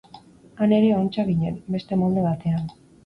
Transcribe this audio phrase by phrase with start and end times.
[0.61, 2.67] Han ere ontsa ginen, beste molde batean.